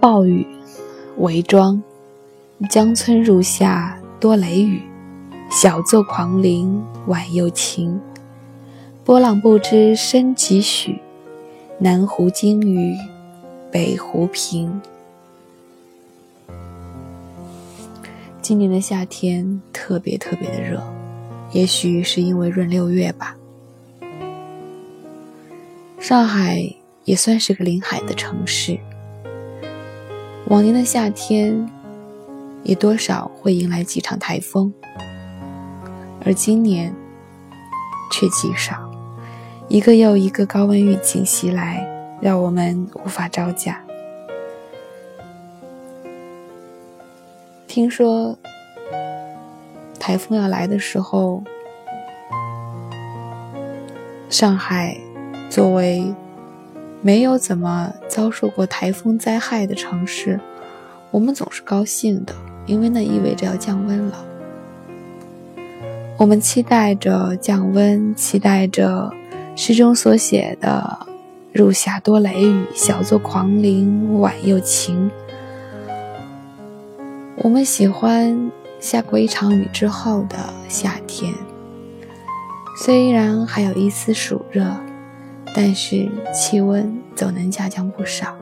[0.00, 0.46] 暴雨
[1.18, 1.82] 伪装。
[2.68, 4.82] 江村入夏多雷雨，
[5.48, 8.00] 小作狂铃晚又晴。
[9.04, 11.00] 波浪不知深几许，
[11.78, 12.96] 南湖惊雨
[13.70, 14.80] 北湖平。
[18.42, 20.82] 今年的夏天特别特别的热，
[21.52, 23.36] 也许是因为闰六月吧。
[26.00, 28.78] 上海也算是个临海的城市，
[30.48, 31.70] 往年的夏天
[32.62, 34.72] 也多少会迎来几场台风，
[36.24, 36.90] 而今年
[38.10, 38.90] 却极少，
[39.68, 41.86] 一个又一个高温预警袭来，
[42.22, 43.78] 让我们无法招架。
[47.66, 48.38] 听说
[50.00, 51.42] 台风要来的时候，
[54.30, 54.96] 上海
[55.50, 56.14] 作为
[57.00, 60.38] 没有怎么遭受过台风灾害的城市，
[61.10, 62.34] 我们总是高兴的，
[62.66, 64.24] 因为那意味着要降温了。
[66.16, 69.12] 我们期待着降温，期待着
[69.54, 71.06] 诗中所写的
[71.54, 75.08] “入夏多雷雨，小作狂铃晚又晴”。
[77.38, 80.36] 我们喜欢下过一场雨之后的
[80.68, 81.32] 夏天，
[82.84, 84.64] 虽然还有一丝暑热，
[85.54, 88.34] 但是气温总能下降不少。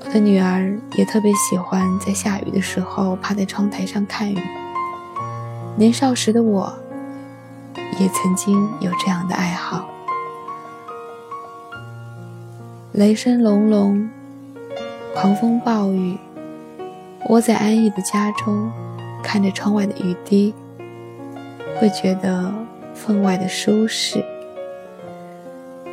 [0.00, 4.38] 我的女儿也特别喜欢在下雨的时候趴在窗台上看雨。
[5.76, 6.72] 年少时的我，
[7.98, 9.88] 也曾经有这样的爱好。
[12.92, 14.08] 雷声隆隆。
[15.14, 16.16] 狂风暴雨，
[17.28, 18.72] 窝在安逸的家中，
[19.22, 20.54] 看着窗外的雨滴，
[21.78, 22.50] 会觉得
[22.94, 24.24] 分外的舒适。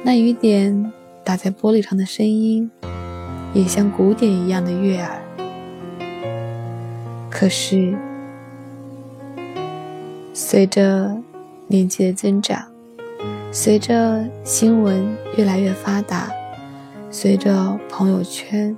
[0.04, 0.92] 那雨点
[1.24, 2.70] 打在玻璃上的声音，
[3.54, 5.22] 也像鼓点一样的悦耳。
[7.30, 7.98] 可是，
[10.34, 11.16] 随着
[11.68, 12.66] 年纪的增长，
[13.52, 16.30] 随着新闻越来越发达，
[17.10, 18.78] 随着朋友圈。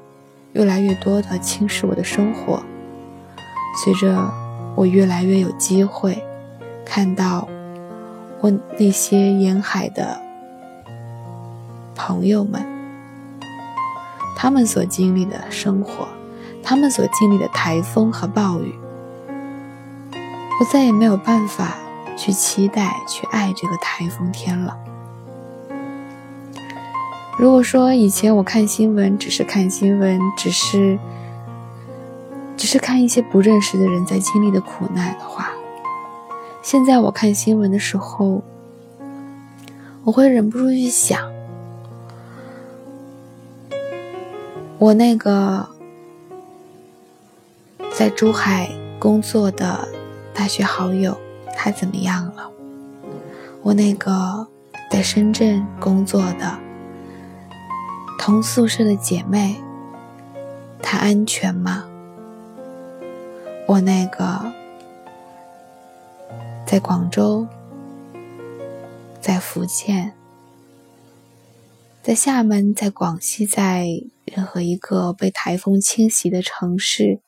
[0.54, 2.62] 越来越多的侵蚀我的生活。
[3.82, 4.30] 随着
[4.76, 6.22] 我越来越有机会
[6.84, 7.48] 看到
[8.42, 10.20] 我那些沿海的
[11.96, 12.60] 朋友们，
[14.36, 16.08] 他们所经历的生活，
[16.64, 18.74] 他们所经历的台风和暴雨，
[20.60, 21.76] 我再也没有办法
[22.18, 24.76] 去期待、去爱这个台风天了。
[27.38, 30.98] 如果说以前我看新闻只是看新闻，只是
[32.58, 35.52] 只是看一些不认识的人在经历的苦难的话，
[36.62, 38.42] 现在我看新闻的时候，
[40.04, 41.30] 我会忍不住去想，
[44.78, 45.68] 我那个
[47.94, 49.88] 在珠海工作的
[50.34, 51.18] 大学好友
[51.58, 52.50] 他怎么样了？
[53.64, 54.48] 我那个
[54.90, 56.58] 在深圳工作的。
[58.20, 59.60] 同宿舍的姐妹，
[60.80, 61.86] 她安全吗？
[63.68, 64.40] 我那个
[66.72, 67.46] 在广州、
[69.20, 70.14] 在福建、
[72.02, 73.90] 在厦门、在广西，在
[74.24, 77.20] 任何一个被台风侵袭的城市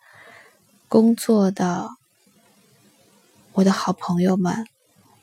[0.88, 1.90] 工作的
[3.52, 4.66] 我的好朋友们、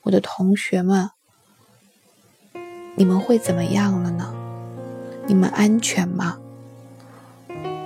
[0.03, 1.09] 我的同学们，
[2.97, 4.34] 你们会怎么样了呢？
[5.26, 6.38] 你们安全吗？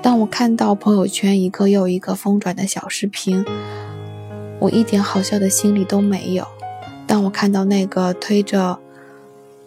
[0.02, 3.44] 当我看到朋友圈一个又一个疯转的小视频，
[4.58, 6.46] 我一点好笑的心理都没有。
[7.06, 8.78] 当我看到那个推着，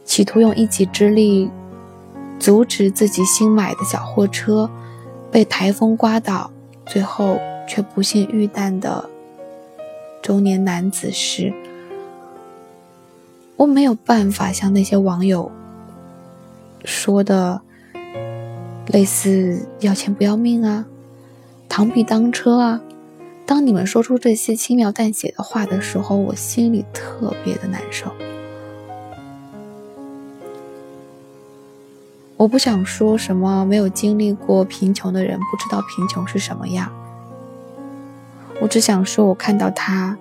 [0.05, 1.49] 企图用一己之力
[2.39, 4.69] 阻止自己新买的小货车
[5.31, 6.51] 被台风刮倒，
[6.85, 9.09] 最后却不幸遇难的
[10.21, 11.53] 中年男子时，
[13.55, 15.51] 我没有办法像那些网友
[16.83, 17.61] 说的。
[18.93, 20.85] 类似要钱不要命啊，
[21.67, 22.81] 螳臂当车啊！
[23.47, 28.11] 当你们说出这些轻描淡写的话的时候，我心里特别的难受。
[32.35, 36.91] 我不想说什么没有经历过贫穷的人不知道贫穷是什么样，
[38.59, 40.17] 我只想说，我看到他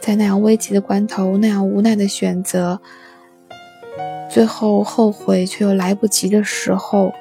[0.00, 2.78] 在那样危急的关头，那样无奈的选择。
[4.30, 7.12] 最后后悔却又来不及的时候，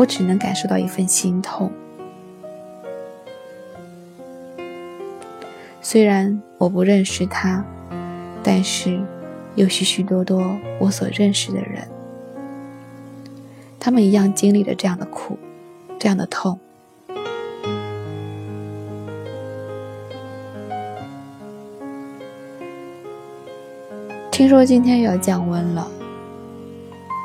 [0.00, 1.70] 我只能感受到一份心痛。
[5.82, 7.62] 虽然我不认识他，
[8.42, 8.98] 但是
[9.56, 11.86] 有许许多多我所认识的人，
[13.78, 15.38] 他们一样经历了这样的苦，
[15.98, 16.58] 这样的痛。
[24.30, 25.86] 听说今天要降温了，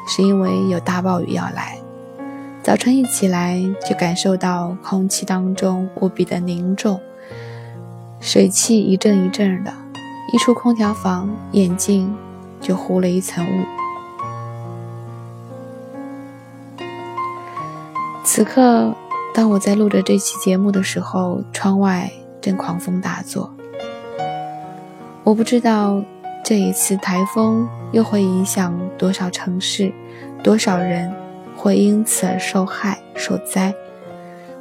[0.10, 1.80] 是因为有大暴雨要来。
[2.66, 7.00] 早晨一起来就感受到空气当中无比的凝重，
[8.20, 9.72] 水汽一阵一阵的，
[10.34, 12.12] 一出空调房，眼睛
[12.60, 13.64] 就糊了一层雾。
[18.24, 18.96] 此刻，
[19.32, 22.12] 当我在录着这期节目的时候，窗外
[22.42, 23.54] 正狂风大作，
[25.24, 26.02] 我不知道。
[26.44, 29.92] 这一次台风又会影响多少城市，
[30.44, 31.12] 多少人
[31.56, 33.74] 会因此而受害受灾，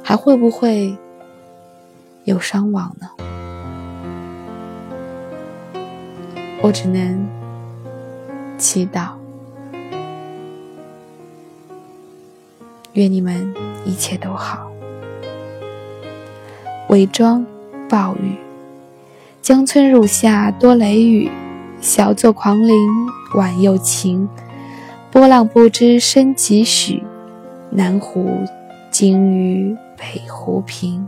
[0.03, 0.97] 还会不会
[2.23, 3.09] 有伤亡呢？
[6.61, 7.27] 我只能
[8.57, 9.09] 祈祷，
[12.93, 13.53] 愿你们
[13.85, 14.71] 一切都好。
[16.89, 17.45] 伪装
[17.89, 18.37] 暴雨，
[19.41, 21.29] 江村入夏多雷雨。
[21.81, 22.73] 小作狂铃
[23.35, 24.27] 晚又晴，
[25.15, 27.01] 波浪不知深几许。
[27.69, 28.43] 南湖
[28.91, 31.07] 鲸鱼北湖平。